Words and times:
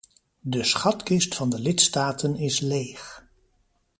De 0.39 0.63
schatkist 0.63 1.35
van 1.35 1.49
de 1.49 1.59
lidstaten 1.59 2.35
is 2.35 2.59
leeg. 2.59 3.25